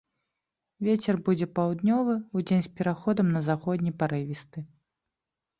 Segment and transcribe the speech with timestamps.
[0.87, 4.59] Вецер будзе паўднёвы, удзень з пераходам на заходні парывісты.